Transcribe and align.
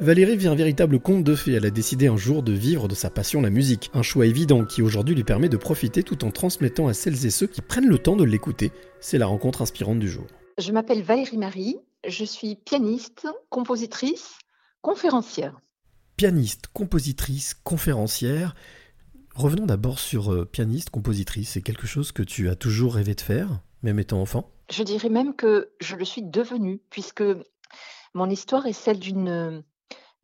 Valérie 0.00 0.36
vit 0.36 0.46
un 0.46 0.54
véritable 0.54 1.00
conte 1.00 1.24
de 1.24 1.34
fées. 1.34 1.54
Elle 1.54 1.66
a 1.66 1.70
décidé 1.70 2.06
un 2.06 2.16
jour 2.16 2.44
de 2.44 2.52
vivre 2.52 2.86
de 2.86 2.94
sa 2.94 3.10
passion, 3.10 3.40
la 3.40 3.50
musique. 3.50 3.90
Un 3.94 4.02
choix 4.02 4.26
évident 4.26 4.64
qui 4.64 4.80
aujourd'hui 4.80 5.16
lui 5.16 5.24
permet 5.24 5.48
de 5.48 5.56
profiter 5.56 6.04
tout 6.04 6.24
en 6.24 6.30
transmettant 6.30 6.86
à 6.86 6.94
celles 6.94 7.26
et 7.26 7.30
ceux 7.30 7.48
qui 7.48 7.62
prennent 7.62 7.88
le 7.88 7.98
temps 7.98 8.14
de 8.14 8.22
l'écouter. 8.22 8.70
C'est 9.00 9.18
la 9.18 9.26
rencontre 9.26 9.60
inspirante 9.60 9.98
du 9.98 10.08
jour. 10.08 10.24
Je 10.56 10.70
m'appelle 10.70 11.02
Valérie 11.02 11.36
Marie. 11.36 11.78
Je 12.06 12.24
suis 12.24 12.54
pianiste, 12.54 13.26
compositrice, 13.50 14.38
conférencière. 14.82 15.60
Pianiste, 16.16 16.68
compositrice, 16.72 17.54
conférencière. 17.64 18.54
Revenons 19.34 19.66
d'abord 19.66 19.98
sur 19.98 20.32
euh, 20.32 20.44
pianiste, 20.44 20.90
compositrice. 20.90 21.50
C'est 21.50 21.62
quelque 21.62 21.88
chose 21.88 22.12
que 22.12 22.22
tu 22.22 22.48
as 22.48 22.54
toujours 22.54 22.94
rêvé 22.94 23.16
de 23.16 23.20
faire, 23.20 23.62
même 23.82 23.98
étant 23.98 24.20
enfant? 24.20 24.48
Je 24.70 24.84
dirais 24.84 25.08
même 25.08 25.34
que 25.34 25.70
je 25.80 25.96
le 25.96 26.04
suis 26.04 26.22
devenue, 26.22 26.80
puisque 26.88 27.24
mon 28.14 28.30
histoire 28.30 28.66
est 28.66 28.72
celle 28.72 29.00
d'une 29.00 29.64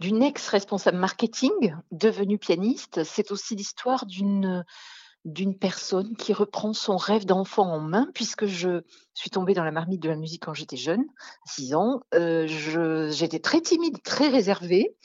d'une 0.01 0.23
ex-responsable 0.23 0.99
marketing 0.99 1.75
devenue 1.91 2.39
pianiste. 2.39 3.05
C'est 3.05 3.31
aussi 3.31 3.55
l'histoire 3.55 4.07
d'une 4.07 4.65
personne 5.59 6.17
qui 6.17 6.33
reprend 6.33 6.73
son 6.73 6.97
rêve 6.97 7.27
d'enfant 7.27 7.71
en 7.73 7.81
main, 7.81 8.09
puisque 8.15 8.47
je 8.47 8.83
suis 9.15 9.31
tombée 9.31 9.55
dans 9.55 9.65
la 9.65 9.73
marmite 9.73 10.03
de 10.03 10.09
la 10.09 10.17
musique 10.17 10.45
quand 10.45 10.55
j'étais 10.55 10.77
jeune, 10.77 11.05
à 11.47 11.51
6 11.51 11.75
ans. 11.75 12.01
Euh, 12.15 12.47
j'étais 13.11 13.39
très 13.39 13.61
timide, 13.61 14.03
très 14.03 14.29
réservée. 14.29 14.97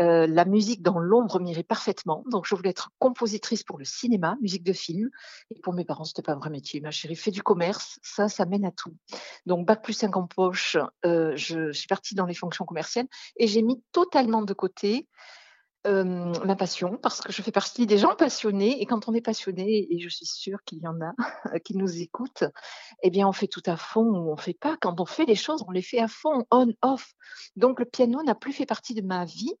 Euh, 0.00 0.26
la 0.26 0.44
musique 0.44 0.82
dans 0.82 0.98
l'ombre 0.98 1.40
m'irait 1.40 1.62
parfaitement. 1.62 2.24
Donc, 2.30 2.46
je 2.46 2.54
voulais 2.54 2.70
être 2.70 2.90
compositrice 2.98 3.62
pour 3.62 3.78
le 3.78 3.84
cinéma, 3.84 4.36
musique 4.40 4.64
de 4.64 4.72
film. 4.72 5.10
Et 5.50 5.60
pour 5.60 5.74
mes 5.74 5.84
parents, 5.84 6.04
c'était 6.04 6.22
pas 6.22 6.32
un 6.32 6.38
vrai 6.38 6.50
métier. 6.50 6.80
Ma 6.80 6.90
chérie 6.90 7.16
fait 7.16 7.30
du 7.30 7.42
commerce. 7.42 7.98
Ça, 8.02 8.28
ça 8.28 8.46
mène 8.46 8.64
à 8.64 8.70
tout. 8.70 8.96
Donc, 9.46 9.66
bac 9.66 9.82
plus 9.82 9.92
5 9.92 10.16
en 10.16 10.26
poche, 10.26 10.78
euh, 11.04 11.32
je, 11.36 11.72
suis 11.72 11.86
partie 11.86 12.14
dans 12.14 12.26
les 12.26 12.34
fonctions 12.34 12.64
commerciales 12.64 13.06
et 13.36 13.46
j'ai 13.46 13.62
mis 13.62 13.82
totalement 13.92 14.42
de 14.42 14.54
côté 14.54 15.06
euh, 15.86 16.32
ma 16.44 16.56
passion 16.56 16.98
parce 16.98 17.20
que 17.20 17.32
je 17.32 17.40
fais 17.40 17.52
partie 17.52 17.86
des 17.86 17.96
gens 17.96 18.14
passionnés 18.14 18.82
et 18.82 18.86
quand 18.86 19.08
on 19.08 19.14
est 19.14 19.22
passionné 19.22 19.86
et 19.90 19.98
je 19.98 20.08
suis 20.10 20.26
sûre 20.26 20.58
qu'il 20.64 20.78
y 20.78 20.86
en 20.86 21.00
a 21.00 21.12
qui 21.64 21.74
nous 21.74 22.02
écoutent 22.02 22.44
eh 23.02 23.08
bien 23.08 23.26
on 23.26 23.32
fait 23.32 23.46
tout 23.46 23.62
à 23.64 23.78
fond 23.78 24.04
ou 24.04 24.30
on 24.30 24.36
fait 24.36 24.52
pas 24.52 24.76
quand 24.78 25.00
on 25.00 25.06
fait 25.06 25.24
les 25.24 25.36
choses 25.36 25.64
on 25.66 25.70
les 25.70 25.80
fait 25.80 26.00
à 26.00 26.06
fond 26.06 26.44
on 26.50 26.66
off 26.82 27.14
donc 27.56 27.78
le 27.78 27.86
piano 27.86 28.22
n'a 28.22 28.34
plus 28.34 28.52
fait 28.52 28.66
partie 28.66 28.92
de 28.92 29.00
ma 29.00 29.24
vie 29.24 29.54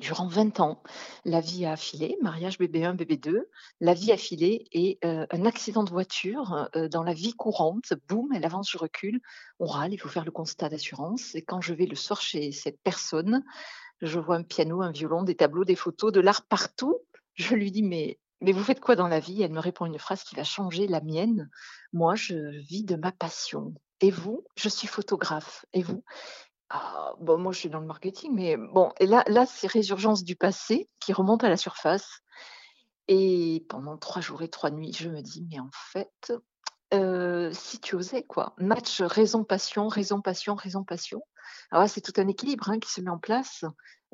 Durant 0.00 0.26
20 0.26 0.60
ans, 0.60 0.82
la 1.24 1.40
vie 1.40 1.64
a 1.66 1.72
affilé, 1.72 2.18
mariage 2.20 2.58
bébé 2.58 2.84
1, 2.84 2.94
bébé 2.94 3.16
2, 3.16 3.48
la 3.80 3.94
vie 3.94 4.10
a 4.10 4.16
filé 4.16 4.66
et 4.72 4.98
euh, 5.04 5.24
un 5.30 5.46
accident 5.46 5.84
de 5.84 5.90
voiture 5.90 6.68
euh, 6.74 6.88
dans 6.88 7.04
la 7.04 7.14
vie 7.14 7.32
courante, 7.32 7.94
boum, 8.08 8.32
elle 8.34 8.44
avance, 8.44 8.70
je 8.70 8.78
recule, 8.78 9.20
on 9.60 9.66
râle, 9.66 9.92
il 9.92 9.98
faut 9.98 10.08
faire 10.08 10.24
le 10.24 10.32
constat 10.32 10.68
d'assurance. 10.68 11.34
Et 11.36 11.42
quand 11.42 11.60
je 11.60 11.74
vais 11.74 11.86
le 11.86 11.94
soir 11.94 12.20
chez 12.20 12.50
cette 12.50 12.80
personne, 12.82 13.44
je 14.00 14.18
vois 14.18 14.36
un 14.36 14.42
piano, 14.42 14.82
un 14.82 14.90
violon, 14.90 15.22
des 15.22 15.36
tableaux, 15.36 15.64
des 15.64 15.76
photos, 15.76 16.12
de 16.12 16.20
l'art 16.20 16.44
partout. 16.46 16.98
Je 17.34 17.54
lui 17.54 17.70
dis, 17.70 17.82
mais, 17.82 18.18
mais 18.40 18.52
vous 18.52 18.64
faites 18.64 18.80
quoi 18.80 18.96
dans 18.96 19.08
la 19.08 19.20
vie? 19.20 19.42
Elle 19.42 19.52
me 19.52 19.60
répond 19.60 19.86
une 19.86 19.98
phrase 19.98 20.24
qui 20.24 20.34
va 20.34 20.44
changer 20.44 20.88
la 20.88 21.00
mienne. 21.00 21.50
Moi, 21.92 22.16
je 22.16 22.34
vis 22.60 22.84
de 22.84 22.96
ma 22.96 23.12
passion. 23.12 23.74
Et 24.00 24.10
vous? 24.10 24.44
Je 24.56 24.68
suis 24.68 24.88
photographe. 24.88 25.64
Et 25.72 25.82
vous? 25.82 26.02
Ah, 26.70 27.12
bon, 27.20 27.38
moi, 27.38 27.52
je 27.52 27.58
suis 27.58 27.68
dans 27.68 27.80
le 27.80 27.86
marketing, 27.86 28.32
mais 28.34 28.56
bon, 28.56 28.92
et 28.98 29.06
là, 29.06 29.22
là 29.26 29.46
c'est 29.46 29.66
résurgence 29.66 30.24
du 30.24 30.34
passé 30.36 30.88
qui 31.00 31.12
remonte 31.12 31.44
à 31.44 31.48
la 31.48 31.56
surface. 31.56 32.20
Et 33.06 33.66
pendant 33.68 33.98
trois 33.98 34.22
jours 34.22 34.42
et 34.42 34.48
trois 34.48 34.70
nuits, 34.70 34.94
je 34.96 35.08
me 35.10 35.20
dis, 35.20 35.46
mais 35.50 35.60
en 35.60 35.70
fait, 35.72 36.32
euh, 36.94 37.50
si 37.52 37.80
tu 37.80 37.96
osais, 37.96 38.22
quoi. 38.22 38.54
Match 38.58 39.02
raison-passion, 39.02 39.88
raison-passion, 39.88 40.54
raison-passion. 40.54 41.22
Alors 41.70 41.88
c'est 41.88 42.00
tout 42.00 42.18
un 42.18 42.28
équilibre 42.28 42.70
hein, 42.70 42.78
qui 42.78 42.90
se 42.90 43.00
met 43.00 43.10
en 43.10 43.18
place. 43.18 43.64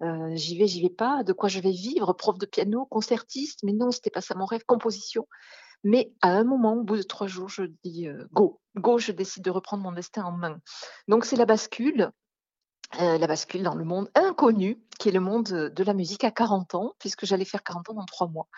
Euh, 0.02 0.30
j'y 0.34 0.58
vais, 0.58 0.66
j'y 0.66 0.82
vais 0.82 0.90
pas. 0.90 1.22
De 1.22 1.32
quoi 1.32 1.48
je 1.48 1.60
vais 1.60 1.70
vivre 1.70 2.12
Prof 2.14 2.38
de 2.38 2.46
piano, 2.46 2.86
concertiste, 2.86 3.60
mais 3.62 3.72
non, 3.72 3.90
c'était 3.90 4.10
pas 4.10 4.22
ça 4.22 4.34
mon 4.34 4.46
rêve. 4.46 4.64
Composition. 4.66 5.26
Mais 5.84 6.12
à 6.20 6.30
un 6.30 6.44
moment, 6.44 6.74
au 6.74 6.82
bout 6.82 6.96
de 6.96 7.02
trois 7.02 7.26
jours, 7.26 7.48
je 7.48 7.64
dis 7.84 8.08
euh, 8.08 8.26
go, 8.32 8.60
go, 8.76 8.98
je 8.98 9.12
décide 9.12 9.44
de 9.44 9.50
reprendre 9.50 9.82
mon 9.82 9.92
destin 9.92 10.24
en 10.24 10.32
main. 10.32 10.60
Donc 11.08 11.24
c'est 11.24 11.36
la 11.36 11.46
bascule. 11.46 12.10
Euh, 12.98 13.18
la 13.18 13.26
bascule 13.28 13.62
dans 13.62 13.76
le 13.76 13.84
monde 13.84 14.10
inconnu, 14.16 14.82
qui 14.98 15.08
est 15.08 15.12
le 15.12 15.20
monde 15.20 15.44
de 15.44 15.84
la 15.84 15.94
musique 15.94 16.24
à 16.24 16.32
40 16.32 16.74
ans, 16.74 16.94
puisque 16.98 17.24
j'allais 17.24 17.44
faire 17.44 17.62
40 17.62 17.90
ans 17.90 17.94
dans 17.94 18.04
trois 18.04 18.26
mois. 18.26 18.48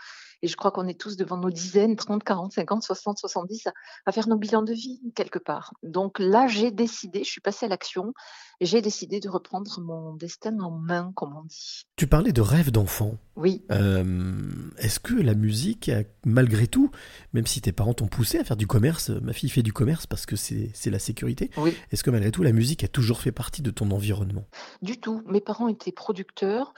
Et 0.42 0.48
je 0.48 0.56
crois 0.56 0.72
qu'on 0.72 0.88
est 0.88 0.98
tous 0.98 1.16
devant 1.16 1.36
nos 1.36 1.50
dizaines, 1.50 1.94
30, 1.94 2.24
40, 2.24 2.52
50, 2.52 2.82
60, 2.82 3.18
70 3.18 3.68
à, 4.06 4.12
faire 4.12 4.28
nos 4.28 4.36
bilans 4.36 4.62
de 4.62 4.72
vie 4.72 5.00
quelque 5.14 5.38
part. 5.38 5.74
Donc 5.84 6.18
là, 6.18 6.48
j'ai 6.48 6.72
décidé, 6.72 7.22
je 7.22 7.30
suis 7.30 7.40
passée 7.40 7.66
à 7.66 7.68
l'action, 7.68 8.12
j'ai 8.60 8.82
décidé 8.82 9.20
de 9.20 9.28
reprendre 9.28 9.80
mon 9.80 10.14
destin 10.14 10.58
en 10.60 10.70
main, 10.70 11.12
comme 11.14 11.36
on 11.36 11.44
dit. 11.44 11.86
Tu 11.96 12.06
parlais 12.06 12.32
de 12.32 12.40
rêve 12.40 12.70
d'enfant. 12.72 13.14
Oui. 13.36 13.64
Euh, 13.70 14.50
est-ce 14.78 15.00
que 15.00 15.14
la 15.14 15.34
musique, 15.34 15.90
malgré 16.24 16.66
tout, 16.66 16.90
même 17.32 17.46
si 17.46 17.60
tes 17.60 17.72
parents 17.72 17.94
t'ont 17.94 18.08
poussé 18.08 18.38
à 18.38 18.44
faire 18.44 18.56
du 18.56 18.66
commerce, 18.66 19.10
ma 19.10 19.32
fille 19.32 19.48
fait 19.48 19.62
du 19.62 19.72
commerce 19.72 20.06
parce 20.06 20.26
que 20.26 20.36
c'est 20.36 20.90
la 20.90 20.98
sécurité, 20.98 21.50
oui. 21.56 21.74
est-ce 21.92 22.02
que 22.02 22.10
malgré 22.10 22.32
tout, 22.32 22.42
la 22.42 22.52
musique 22.52 22.82
a 22.84 22.88
toujours 22.88 23.20
fait 23.20 23.32
partie 23.32 23.62
de 23.62 23.70
ton 23.70 23.90
environnement? 23.92 24.44
Du 24.82 24.98
tout. 24.98 25.22
Mes 25.26 25.40
parents 25.40 25.68
étaient 25.68 25.92
producteurs 25.92 26.74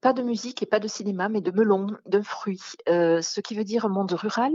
pas 0.00 0.12
de 0.12 0.22
musique 0.22 0.62
et 0.62 0.66
pas 0.66 0.80
de 0.80 0.88
cinéma, 0.88 1.28
mais 1.28 1.40
de 1.40 1.50
melons, 1.50 1.88
de 2.06 2.20
fruits. 2.20 2.60
Euh, 2.88 3.22
ce 3.22 3.40
qui 3.40 3.54
veut 3.54 3.64
dire 3.64 3.88
monde 3.88 4.12
rural 4.12 4.52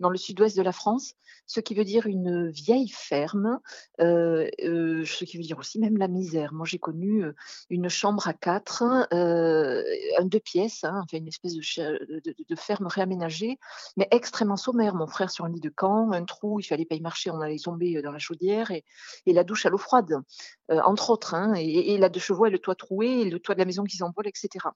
dans 0.00 0.10
le 0.10 0.16
sud-ouest 0.16 0.56
de 0.56 0.62
la 0.62 0.72
France, 0.72 1.14
ce 1.46 1.60
qui 1.60 1.74
veut 1.74 1.84
dire 1.84 2.06
une 2.06 2.50
vieille 2.50 2.88
ferme, 2.88 3.60
euh, 4.00 4.48
euh, 4.62 5.04
ce 5.04 5.24
qui 5.24 5.36
veut 5.36 5.42
dire 5.42 5.58
aussi 5.58 5.78
même 5.78 5.96
la 5.96 6.08
misère. 6.08 6.52
Moi, 6.52 6.66
j'ai 6.66 6.78
connu 6.78 7.24
une 7.70 7.88
chambre 7.88 8.26
à 8.28 8.32
quatre, 8.32 8.82
un 9.10 10.24
deux 10.24 10.40
pièces, 10.40 10.84
hein, 10.84 11.04
une 11.12 11.28
espèce 11.28 11.54
de, 11.54 12.56
ferme 12.56 12.86
réaménagée, 12.86 13.58
mais 13.96 14.08
extrêmement 14.10 14.56
sommaire. 14.56 14.94
Mon 14.94 15.06
frère 15.06 15.30
sur 15.30 15.44
un 15.44 15.50
lit 15.50 15.60
de 15.60 15.70
camp, 15.70 16.12
un 16.12 16.24
trou, 16.24 16.60
il 16.60 16.64
fallait 16.64 16.86
pas 16.86 16.94
y 16.94 17.00
marcher, 17.00 17.30
on 17.30 17.40
allait 17.40 17.58
tomber 17.58 18.00
dans 18.02 18.12
la 18.12 18.18
chaudière 18.18 18.70
et, 18.70 18.84
la 19.26 19.44
douche 19.44 19.66
à 19.66 19.70
l'eau 19.70 19.78
froide, 19.78 20.14
entre 20.68 21.10
autres, 21.10 21.34
hein, 21.34 21.54
et, 21.54 21.98
la 21.98 22.08
de 22.08 22.18
chevaux 22.18 22.46
et 22.46 22.50
le 22.50 22.58
toit 22.58 22.74
troué, 22.74 23.24
le 23.28 23.40
toit 23.40 23.54
de 23.54 23.60
la 23.60 23.66
maison 23.66 23.84
qui 23.84 23.96
s'envole, 23.96 24.28
etc. 24.28 24.68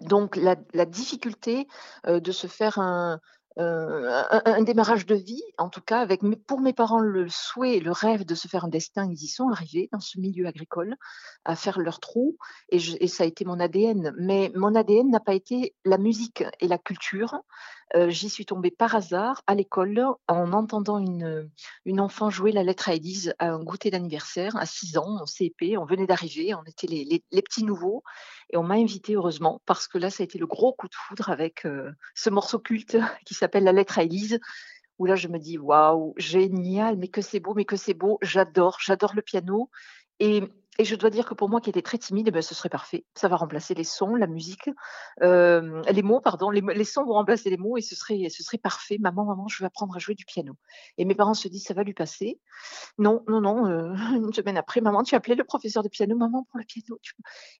Donc 0.00 0.36
la, 0.36 0.56
difficulté 0.84 1.66
euh, 2.06 2.20
de 2.20 2.32
se 2.32 2.46
faire 2.46 2.78
euh, 2.78 3.16
un, 3.58 4.62
démarrage 4.62 5.06
de 5.06 5.14
vie, 5.14 5.42
en 5.56 5.70
tout 5.70 5.80
cas, 5.80 6.00
avec 6.00 6.20
pour 6.46 6.60
mes 6.60 6.74
parents 6.74 7.00
le 7.00 7.26
souhait, 7.28 7.80
le 7.80 7.92
rêve 7.92 8.26
de 8.26 8.34
se 8.34 8.48
faire 8.48 8.66
un 8.66 8.68
destin, 8.68 9.06
ils 9.10 9.24
y 9.24 9.28
sont 9.28 9.48
arrivés 9.48 9.88
dans 9.92 10.00
ce 10.00 10.20
milieu 10.20 10.46
agricole, 10.46 10.96
à 11.46 11.56
faire 11.56 11.78
leur 11.78 11.98
trou, 11.98 12.36
et, 12.68 12.76
et 12.76 13.08
ça 13.08 13.24
a 13.24 13.26
été 13.26 13.46
mon 13.46 13.58
ADN. 13.58 14.14
Mais 14.18 14.52
mon 14.54 14.74
ADN 14.74 15.10
n'a 15.10 15.20
pas 15.20 15.34
été 15.34 15.74
la 15.86 15.96
musique 15.96 16.44
et 16.60 16.68
la 16.68 16.76
culture, 16.76 17.34
euh, 17.94 18.10
j'y 18.10 18.28
suis 18.28 18.44
tombée 18.44 18.72
par 18.72 18.96
hasard 18.96 19.42
à 19.46 19.54
l'école 19.54 20.04
en 20.26 20.52
entendant 20.52 20.98
une, 20.98 21.48
une 21.84 22.00
enfant 22.00 22.30
jouer 22.30 22.50
la 22.50 22.64
lettre 22.64 22.88
à 22.88 22.94
Élise 22.94 23.34
à 23.38 23.50
un 23.50 23.62
goûter 23.62 23.90
d'anniversaire 23.90 24.56
à 24.56 24.66
6 24.66 24.98
ans, 24.98 25.20
en 25.20 25.26
CEP. 25.26 25.76
On 25.78 25.84
venait 25.84 26.06
d'arriver, 26.06 26.54
on 26.54 26.64
était 26.64 26.88
les, 26.88 27.22
les, 27.30 27.42
petits 27.42 27.64
nouveaux 27.64 28.02
et 28.50 28.56
on 28.56 28.64
m'a 28.64 28.74
invité 28.74 29.14
heureusement 29.14 29.62
parce 29.66 29.86
que 29.86 29.98
là, 29.98 30.10
ça 30.10 30.22
a 30.22 30.24
été 30.24 30.38
le 30.38 30.46
gros 30.46 30.72
coup 30.72 30.88
de 30.88 30.94
foudre 30.94 31.30
avec 31.30 31.64
euh, 31.64 31.92
ce 32.14 32.28
morceau 32.28 32.58
culte 32.58 32.96
qui 33.24 33.34
s'appelle 33.34 33.64
La 33.64 33.72
lettre 33.72 33.98
à 33.98 34.02
Élise 34.02 34.40
où 34.98 35.04
là 35.04 35.14
je 35.14 35.28
me 35.28 35.38
dis 35.38 35.58
waouh 35.58 36.14
génial 36.16 36.96
mais 36.96 37.08
que 37.08 37.20
c'est 37.20 37.38
beau 37.38 37.52
mais 37.52 37.66
que 37.66 37.76
c'est 37.76 37.92
beau 37.92 38.18
j'adore 38.22 38.78
j'adore 38.80 39.14
le 39.14 39.20
piano 39.20 39.68
et 40.20 40.42
et 40.78 40.84
je 40.84 40.94
dois 40.94 41.10
dire 41.10 41.24
que 41.26 41.34
pour 41.34 41.48
moi 41.48 41.60
qui 41.60 41.70
étais 41.70 41.82
très 41.82 41.98
timide, 41.98 42.28
eh 42.28 42.30
ben, 42.30 42.42
ce 42.42 42.54
serait 42.54 42.68
parfait. 42.68 43.06
Ça 43.14 43.28
va 43.28 43.36
remplacer 43.36 43.74
les 43.74 43.84
sons, 43.84 44.14
la 44.14 44.26
musique, 44.26 44.68
euh, 45.22 45.82
les 45.90 46.02
mots, 46.02 46.20
pardon. 46.20 46.50
Les, 46.50 46.84
sons 46.84 47.04
vont 47.04 47.14
remplacer 47.14 47.48
les 47.50 47.56
mots 47.56 47.76
et 47.76 47.80
ce 47.80 47.94
serait, 47.94 48.28
ce 48.28 48.42
serait 48.42 48.58
parfait. 48.58 48.98
Maman, 49.00 49.24
maman, 49.24 49.48
je 49.48 49.62
vais 49.62 49.66
apprendre 49.66 49.96
à 49.96 49.98
jouer 49.98 50.14
du 50.14 50.24
piano. 50.24 50.54
Et 50.98 51.04
mes 51.04 51.14
parents 51.14 51.34
se 51.34 51.48
disent, 51.48 51.64
ça 51.64 51.74
va 51.74 51.82
lui 51.82 51.94
passer. 51.94 52.40
Non, 52.98 53.24
non, 53.28 53.40
non. 53.40 53.66
Euh, 53.66 53.94
une 54.16 54.32
semaine 54.32 54.58
après, 54.58 54.80
maman, 54.80 55.02
tu 55.02 55.14
as 55.14 55.18
appelé 55.18 55.34
le 55.34 55.44
professeur 55.44 55.82
de 55.82 55.88
piano, 55.88 56.16
maman, 56.16 56.46
pour 56.50 56.58
le 56.58 56.64
piano. 56.64 56.98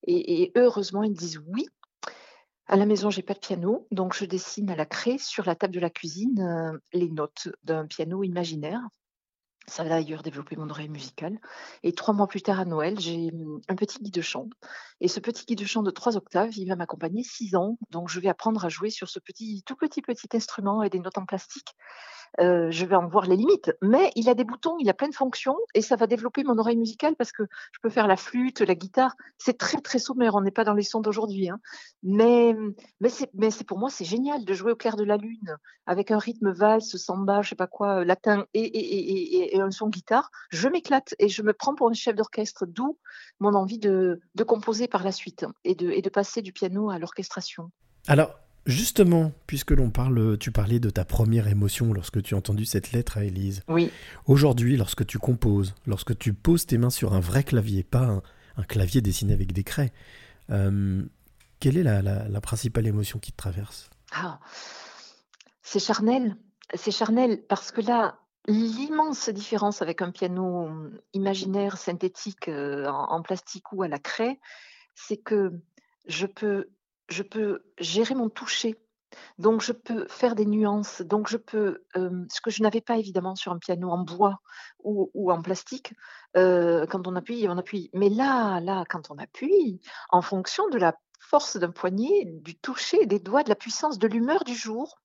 Et, 0.06 0.52
heureusement, 0.56 1.02
ils 1.02 1.14
disent 1.14 1.40
oui. 1.46 1.66
À 2.68 2.76
la 2.76 2.84
maison, 2.84 3.10
j'ai 3.10 3.22
pas 3.22 3.34
de 3.34 3.38
piano, 3.38 3.86
donc 3.92 4.12
je 4.12 4.24
dessine 4.24 4.68
à 4.70 4.76
la 4.76 4.86
craie 4.86 5.18
sur 5.18 5.46
la 5.46 5.54
table 5.54 5.72
de 5.72 5.78
la 5.78 5.88
cuisine 5.88 6.40
euh, 6.40 6.76
les 6.92 7.08
notes 7.08 7.48
d'un 7.62 7.86
piano 7.86 8.24
imaginaire 8.24 8.80
ça 9.68 9.82
va 9.82 9.88
d'ailleurs 9.90 10.22
développer 10.22 10.56
mon 10.56 10.70
oreille 10.70 10.88
musicale. 10.88 11.38
Et 11.82 11.92
trois 11.92 12.14
mois 12.14 12.28
plus 12.28 12.42
tard, 12.42 12.60
à 12.60 12.64
Noël, 12.64 12.98
j'ai 13.00 13.30
mmh, 13.32 13.60
un 13.68 13.74
petit 13.74 13.98
guide 13.98 14.14
de 14.14 14.20
chant. 14.20 14.48
Et 15.00 15.08
ce 15.08 15.20
petit 15.20 15.44
guide 15.44 15.58
de 15.58 15.64
chant 15.64 15.82
de 15.82 15.90
trois 15.90 16.16
octaves, 16.16 16.56
il 16.56 16.68
va 16.68 16.76
m'accompagner 16.76 17.22
six 17.22 17.56
ans. 17.56 17.78
Donc, 17.90 18.08
je 18.08 18.20
vais 18.20 18.28
apprendre 18.28 18.64
à 18.64 18.68
jouer 18.68 18.90
sur 18.90 19.08
ce 19.08 19.18
petit, 19.18 19.62
tout 19.66 19.76
petit, 19.76 20.02
petit 20.02 20.28
instrument 20.34 20.82
et 20.82 20.90
des 20.90 21.00
notes 21.00 21.18
en 21.18 21.26
plastique. 21.26 21.74
Euh, 22.40 22.70
je 22.70 22.84
vais 22.84 22.96
en 22.96 23.06
voir 23.06 23.26
les 23.26 23.36
limites. 23.36 23.72
Mais 23.82 24.10
il 24.14 24.28
a 24.28 24.34
des 24.34 24.44
boutons, 24.44 24.76
il 24.78 24.88
a 24.88 24.94
plein 24.94 25.08
de 25.08 25.14
fonctions 25.14 25.56
et 25.74 25.82
ça 25.82 25.96
va 25.96 26.06
développer 26.06 26.44
mon 26.44 26.58
oreille 26.58 26.76
musicale 26.76 27.16
parce 27.16 27.32
que 27.32 27.44
je 27.72 27.78
peux 27.82 27.90
faire 27.90 28.06
la 28.06 28.16
flûte, 28.16 28.60
la 28.60 28.74
guitare. 28.74 29.14
C'est 29.38 29.58
très, 29.58 29.80
très 29.80 29.98
sommaire. 29.98 30.34
On 30.34 30.40
n'est 30.40 30.50
pas 30.50 30.64
dans 30.64 30.74
les 30.74 30.82
sons 30.82 31.00
d'aujourd'hui. 31.00 31.48
Hein. 31.48 31.58
Mais, 32.02 32.54
mais 33.00 33.50
c'est 33.50 33.64
pour 33.64 33.78
moi, 33.78 33.90
c'est 33.90 34.04
génial 34.04 34.44
de 34.44 34.54
jouer 34.54 34.72
au 34.72 34.76
clair 34.76 34.96
de 34.96 35.04
la 35.04 35.16
lune 35.16 35.56
avec 35.86 36.10
un 36.10 36.18
rythme 36.18 36.50
valse, 36.50 36.96
samba, 36.96 37.42
je 37.42 37.50
sais 37.50 37.54
pas 37.54 37.68
quoi, 37.68 38.04
latin 38.04 38.46
et, 38.54 39.58
un 39.60 39.70
son 39.70 39.88
guitare, 39.88 40.30
je 40.50 40.68
m'éclate 40.68 41.14
et 41.18 41.28
je 41.28 41.42
me 41.42 41.52
prends 41.52 41.74
pour 41.74 41.88
un 41.88 41.94
chef 41.94 42.14
d'orchestre, 42.14 42.66
d'où 42.66 42.98
mon 43.40 43.54
envie 43.54 43.78
de, 43.78 44.20
composer 44.46 44.88
par 44.88 45.02
la 45.02 45.12
suite 45.12 45.46
et 45.64 45.74
de, 45.74 45.90
et 45.90 46.02
de 46.02 46.10
passer 46.10 46.42
du 46.42 46.52
piano 46.52 46.90
à 46.90 46.98
l'orchestration. 46.98 47.70
Alors, 48.06 48.34
Justement, 48.66 49.30
puisque 49.46 49.70
l'on 49.70 49.90
parle, 49.90 50.38
tu 50.38 50.50
parlais 50.50 50.80
de 50.80 50.90
ta 50.90 51.04
première 51.04 51.46
émotion 51.46 51.92
lorsque 51.92 52.20
tu 52.20 52.34
as 52.34 52.38
entendu 52.38 52.64
cette 52.64 52.90
lettre 52.90 53.16
à 53.16 53.22
Élise. 53.22 53.62
Oui. 53.68 53.92
Aujourd'hui, 54.26 54.76
lorsque 54.76 55.06
tu 55.06 55.20
composes, 55.20 55.72
lorsque 55.86 56.18
tu 56.18 56.34
poses 56.34 56.66
tes 56.66 56.76
mains 56.76 56.90
sur 56.90 57.14
un 57.14 57.20
vrai 57.20 57.44
clavier, 57.44 57.84
pas 57.84 58.20
un, 58.56 58.62
clavier 58.64 59.00
dessiné 59.00 59.32
avec 59.32 59.52
des 59.52 59.62
craies, 59.62 59.92
euh, 60.50 61.04
quelle 61.60 61.76
est 61.76 61.84
la, 61.84 62.40
principale 62.40 62.88
émotion 62.88 63.20
qui 63.20 63.30
te 63.30 63.36
traverse? 63.36 63.88
Ah, 64.12 64.40
C'est 65.62 65.78
charnel. 65.78 66.36
C'est 66.74 66.90
charnel 66.90 67.44
parce 67.48 67.70
que 67.70 67.80
là, 67.80 68.18
l'immense 68.48 69.28
différence 69.28 69.80
avec 69.80 70.02
un 70.02 70.10
piano 70.10 70.68
imaginaire, 71.12 71.76
synthétique, 71.76 72.48
euh, 72.48 72.86
en, 72.88 73.22
plastique 73.22 73.72
ou 73.72 73.84
à 73.84 73.88
la 73.88 74.00
craie, 74.00 74.40
c'est 74.96 75.18
que 75.18 75.52
je 76.08 76.26
peux 76.26 76.68
je 77.08 77.22
peux 77.22 77.64
gérer 77.78 78.14
mon 78.14 78.28
toucher. 78.28 78.76
Donc 79.38 79.62
je 79.62 79.72
peux 79.72 80.06
faire 80.08 80.34
des 80.34 80.44
nuances, 80.44 81.00
donc 81.00 81.28
je 81.28 81.38
peux, 81.38 81.84
ce 81.94 82.40
que 82.42 82.50
je 82.50 82.62
n'avais 82.62 82.82
pas 82.82 82.98
évidemment 82.98 83.34
sur 83.34 83.52
un 83.52 83.58
piano 83.58 83.88
en 83.90 83.98
bois 83.98 84.40
ou, 84.82 85.32
en 85.32 85.40
plastique, 85.40 85.94
quand 86.34 87.06
on 87.06 87.16
appuie, 87.16 87.46
on 87.48 87.56
appuie. 87.56 87.88
Mais 87.94 88.10
là, 88.10 88.60
là, 88.60 88.84
quand 88.90 89.10
on 89.10 89.16
appuie, 89.16 89.80
en 90.10 90.20
fonction 90.20 90.68
de 90.68 90.76
la 90.76 90.98
force 91.18 91.56
d'un 91.56 91.70
poignet, 91.70 92.24
du 92.26 92.56
toucher, 92.56 93.06
des 93.06 93.18
doigts, 93.18 93.42
de 93.42 93.48
la 93.48 93.56
puissance, 93.56 93.98
de 93.98 94.06
l'humeur 94.06 94.44
du 94.44 94.54
jour, 94.54 94.96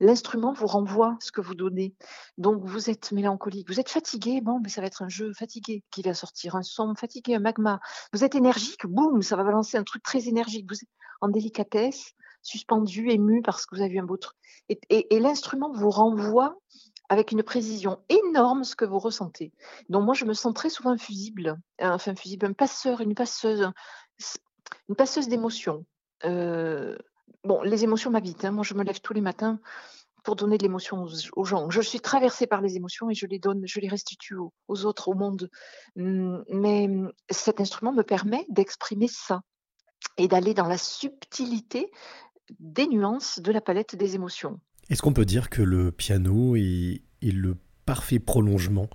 l'instrument 0.00 0.52
vous 0.52 0.66
renvoie 0.66 1.16
ce 1.20 1.32
que 1.32 1.40
vous 1.40 1.54
donnez. 1.54 1.94
Donc 2.36 2.64
vous 2.64 2.90
êtes 2.90 3.12
mélancolique, 3.12 3.68
vous 3.68 3.80
êtes 3.80 3.90
fatigué, 3.90 4.40
bon, 4.40 4.60
mais 4.62 4.68
ça 4.68 4.80
va 4.80 4.86
être 4.86 5.02
un 5.02 5.08
jeu 5.08 5.32
fatigué 5.32 5.84
qui 5.90 6.02
va 6.02 6.14
sortir 6.14 6.56
un 6.56 6.62
son 6.62 6.94
fatigué, 6.94 7.34
un 7.34 7.40
magma. 7.40 7.80
Vous 8.12 8.24
êtes 8.24 8.34
énergique, 8.34 8.86
boum, 8.86 9.22
ça 9.22 9.36
va 9.36 9.44
balancer 9.44 9.76
un 9.76 9.84
truc 9.84 10.02
très 10.02 10.28
énergique. 10.28 10.66
Vous 10.68 10.76
êtes 10.76 10.88
en 11.20 11.28
délicatesse, 11.28 12.12
suspendu, 12.42 13.10
ému 13.10 13.42
parce 13.42 13.66
que 13.66 13.76
vous 13.76 13.82
avez 13.82 13.98
un 13.98 14.04
beau 14.04 14.16
truc. 14.16 14.36
Et, 14.68 15.06
l'instrument 15.18 15.72
vous 15.72 15.90
renvoie 15.90 16.58
avec 17.08 17.32
une 17.32 17.42
précision 17.42 18.00
énorme 18.10 18.64
ce 18.64 18.76
que 18.76 18.84
vous 18.84 18.98
ressentez. 18.98 19.52
Donc 19.88 20.04
moi, 20.04 20.14
je 20.14 20.26
me 20.26 20.34
sens 20.34 20.52
très 20.52 20.68
souvent 20.68 20.96
fusible, 20.98 21.58
enfin 21.80 22.14
fusible, 22.14 22.44
un 22.44 22.52
passeur, 22.52 23.00
une 23.00 23.14
passeuse, 23.14 23.70
une 24.88 24.96
passeuse 24.96 25.28
d'émotions. 25.28 25.84
Euh, 26.24 26.96
bon, 27.44 27.62
les 27.62 27.84
émotions 27.84 28.10
m'habitent. 28.10 28.44
Hein. 28.44 28.52
Moi, 28.52 28.64
je 28.64 28.74
me 28.74 28.84
lève 28.84 29.00
tous 29.00 29.12
les 29.12 29.20
matins 29.20 29.60
pour 30.24 30.36
donner 30.36 30.58
de 30.58 30.62
l'émotion 30.62 31.06
aux, 31.36 31.44
gens. 31.44 31.70
Je 31.70 31.80
suis 31.80 32.00
traversée 32.00 32.46
par 32.46 32.60
les 32.60 32.76
émotions 32.76 33.08
et 33.08 33.14
je 33.14 33.26
les 33.26 33.38
donne, 33.38 33.62
je 33.64 33.80
les 33.80 33.88
restitue 33.88 34.36
aux, 34.36 34.84
autres, 34.84 35.08
au 35.08 35.14
monde. 35.14 35.48
Hum, 35.96 36.44
mais 36.50 36.84
hum, 36.84 37.12
cet 37.30 37.60
instrument 37.60 37.92
me 37.92 38.02
permet 38.02 38.44
d'exprimer 38.48 39.08
ça 39.08 39.40
et 40.16 40.28
d'aller 40.28 40.54
dans 40.54 40.66
la 40.66 40.78
subtilité 40.78 41.90
des 42.58 42.86
nuances 42.86 43.40
de 43.40 43.52
la 43.52 43.60
palette 43.60 43.96
des 43.96 44.14
émotions. 44.14 44.60
Est-ce 44.90 45.02
qu'on 45.02 45.12
peut 45.12 45.24
dire 45.24 45.50
que 45.50 45.62
le 45.62 45.92
piano 45.92 46.56
est 46.56 47.02
le 47.22 47.56
parfait 47.84 48.18
prolongement 48.18 48.88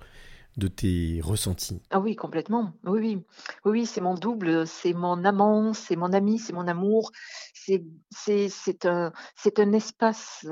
de 0.56 0.68
tes 0.68 1.20
ressentis. 1.22 1.82
Ah 1.90 2.00
oui, 2.00 2.16
complètement. 2.16 2.72
Oui, 2.84 3.00
oui. 3.00 3.24
Oui, 3.64 3.86
c'est 3.86 4.00
mon 4.00 4.14
double, 4.14 4.66
c'est 4.66 4.92
mon 4.92 5.24
amant, 5.24 5.72
c'est 5.72 5.96
mon 5.96 6.12
ami, 6.12 6.38
c'est 6.38 6.52
mon 6.52 6.68
amour. 6.68 7.10
C'est, 7.54 8.84
un, 8.84 9.12
un 9.56 9.72
espace, 9.72 10.46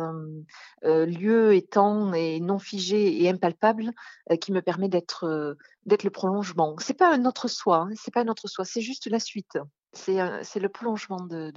euh, 0.84 1.06
lieu 1.06 1.54
et 1.54 1.62
temps 1.62 2.12
et 2.14 2.40
non 2.40 2.58
figé 2.58 3.22
et 3.22 3.28
impalpable 3.28 3.93
euh, 4.31 4.37
qui 4.37 4.52
me 4.52 4.62
permet 4.62 4.88
d'être, 4.88 5.56
le 5.87 6.10
prolongement. 6.10 6.75
C'est 6.78 6.94
pas 6.94 7.12
un 7.12 7.25
autre 7.26 7.48
soi, 7.48 7.88
hein, 7.88 7.90
c'est 7.94 8.12
pas 8.12 8.22
un 8.22 8.28
autre 8.28 8.48
soi, 8.48 8.64
c'est 8.64 8.81
juste 8.81 9.08
la 9.10 9.19
suite. 9.19 9.58
C'est, 9.93 10.16
le 10.16 10.69
prolongement 10.69 11.20
de 11.20 11.50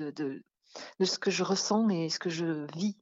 ce 1.01 1.19
que 1.19 1.31
je 1.31 1.43
ressens 1.43 1.89
et 1.89 2.09
ce 2.09 2.19
que 2.19 2.29
je 2.29 2.65
vis 2.75 2.97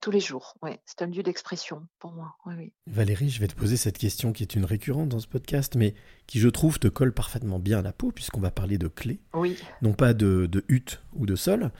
tous 0.00 0.10
les 0.10 0.20
jours. 0.20 0.56
Ouais, 0.62 0.80
c'est 0.86 1.02
un 1.02 1.06
lieu 1.06 1.22
d'expression 1.22 1.86
pour 1.98 2.12
moi. 2.12 2.36
Oui, 2.46 2.72
Valérie, 2.86 3.30
je 3.30 3.40
vais 3.40 3.48
te 3.48 3.54
poser 3.54 3.76
cette 3.76 3.98
question 3.98 4.32
qui 4.32 4.42
est 4.42 4.54
une 4.54 4.64
récurrente 4.64 5.08
dans 5.08 5.18
ce 5.18 5.28
podcast, 5.28 5.74
mais 5.76 5.94
qui, 6.26 6.38
je 6.38 6.48
trouve, 6.48 6.78
te 6.78 6.88
colle 6.88 7.12
parfaitement 7.12 7.58
bien 7.58 7.78
à 7.78 7.82
la 7.82 7.92
peau, 7.92 8.12
puisqu'on 8.12 8.40
va 8.40 8.50
parler 8.50 8.78
de 8.78 8.88
clé. 8.88 9.20
Oui. 9.34 9.58
Non 9.82 9.92
pas 9.92 10.14
de, 10.14 10.46
de 10.46 10.64
hutte 10.68 11.02
ou 11.14 11.26
de 11.26 11.36
sol, 11.36 11.70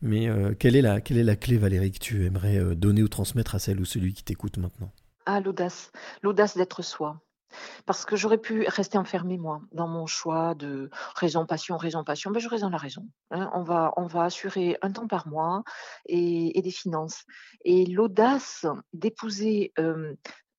mais 0.00 0.28
quelle, 0.58 0.76
est 0.76 0.82
la, 0.82 1.00
quelle 1.00 1.18
est 1.18 1.24
la 1.24 1.36
clé, 1.36 1.56
Valérie, 1.56 1.92
que 1.92 1.98
tu 1.98 2.26
aimerais 2.26 2.74
donner 2.74 3.02
ou 3.02 3.08
transmettre 3.08 3.54
à 3.54 3.58
celle 3.58 3.80
ou 3.80 3.84
celui 3.84 4.12
qui 4.12 4.24
t'écoute 4.24 4.58
maintenant? 4.58 4.92
Ah, 5.26 5.40
l'audace. 5.40 5.92
L'audace 6.22 6.56
d'être 6.56 6.82
soi. 6.82 7.20
Parce 7.86 8.04
que 8.04 8.16
j'aurais 8.16 8.38
pu 8.38 8.64
rester 8.68 8.98
enfermée, 8.98 9.38
moi, 9.38 9.60
dans 9.72 9.88
mon 9.88 10.06
choix 10.06 10.54
de 10.54 10.90
raison, 11.14 11.46
passion, 11.46 11.76
raison, 11.76 12.04
passion. 12.04 12.30
Ben, 12.30 12.40
je 12.40 12.48
dans 12.48 12.68
la 12.68 12.78
raison. 12.78 13.08
Hein. 13.30 13.50
On, 13.54 13.62
va, 13.62 13.92
on 13.96 14.06
va 14.06 14.24
assurer 14.24 14.78
un 14.82 14.92
temps 14.92 15.06
par 15.06 15.28
mois 15.28 15.62
et, 16.06 16.60
des 16.62 16.70
finances. 16.70 17.24
Et 17.64 17.86
l'audace 17.86 18.66
d'épouser 18.92 19.72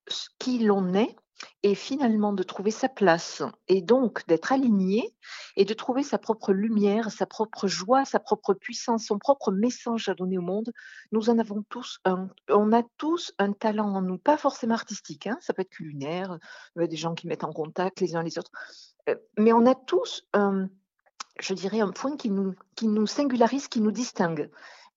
ce 0.07 0.27
qui 0.39 0.59
l'on 0.59 0.93
est, 0.93 1.15
et 1.63 1.75
finalement 1.75 2.33
de 2.33 2.43
trouver 2.43 2.71
sa 2.71 2.89
place 2.89 3.41
et 3.67 3.81
donc 3.81 4.25
d'être 4.27 4.51
aligné 4.51 5.15
et 5.55 5.65
de 5.65 5.73
trouver 5.73 6.03
sa 6.03 6.17
propre 6.17 6.53
lumière, 6.53 7.11
sa 7.11 7.25
propre 7.25 7.67
joie, 7.67 8.05
sa 8.05 8.19
propre 8.19 8.53
puissance, 8.53 9.05
son 9.05 9.17
propre 9.17 9.51
message 9.51 10.09
à 10.09 10.13
donner 10.13 10.37
au 10.37 10.41
monde. 10.41 10.71
Nous 11.11 11.29
en 11.29 11.39
avons 11.39 11.63
tous 11.69 11.99
un. 12.05 12.27
On 12.49 12.71
a 12.73 12.83
tous 12.97 13.33
un 13.39 13.53
talent 13.53 13.93
en 13.95 14.01
nous, 14.01 14.17
pas 14.17 14.37
forcément 14.37 14.75
artistique, 14.75 15.27
hein, 15.27 15.37
ça 15.41 15.53
peut 15.53 15.61
être 15.61 15.69
culinaire, 15.69 16.37
a 16.77 16.87
des 16.87 16.95
gens 16.95 17.13
qui 17.13 17.27
mettent 17.27 17.43
en 17.43 17.53
contact 17.53 17.99
les 17.99 18.15
uns 18.15 18.23
les 18.23 18.37
autres, 18.37 18.51
euh, 19.09 19.15
mais 19.37 19.53
on 19.53 19.65
a 19.65 19.75
tous 19.75 20.25
je 21.39 21.53
dirais, 21.53 21.79
un 21.79 21.91
point 21.91 22.15
qui 22.15 22.29
nous, 22.29 22.53
qui 22.75 22.87
nous 22.87 23.07
singularise, 23.07 23.67
qui 23.67 23.81
nous 23.81 23.91
distingue. 23.91 24.49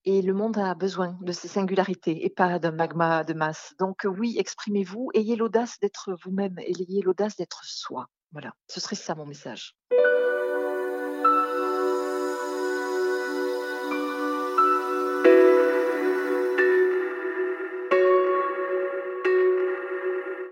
Et 0.08 0.22
le 0.22 0.32
monde 0.32 0.56
a 0.56 0.72
besoin 0.76 1.18
de 1.20 1.32
ces 1.32 1.48
singularités 1.48 2.24
et 2.24 2.30
pas 2.30 2.60
d'un 2.60 2.70
magma 2.70 3.24
de 3.24 3.34
masse. 3.34 3.74
Donc 3.80 4.04
oui, 4.04 4.36
exprimez-vous, 4.38 5.10
ayez 5.14 5.34
l'audace 5.34 5.80
d'être 5.80 6.16
vous-même, 6.24 6.56
ayez 6.60 7.02
l'audace 7.02 7.34
d'être 7.34 7.64
soi. 7.64 8.06
Voilà, 8.30 8.52
ce 8.68 8.78
serait 8.80 8.94
ça 8.94 9.16
mon 9.16 9.26
message. 9.26 9.74